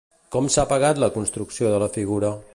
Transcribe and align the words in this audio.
Com 0.35 0.47
s'ha 0.55 0.63
pagat 0.71 1.03
la 1.03 1.11
construcció 1.19 1.73
de 1.77 1.85
la 1.87 1.93
figura? 2.01 2.35